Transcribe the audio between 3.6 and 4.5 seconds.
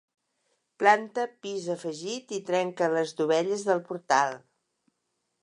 del portal.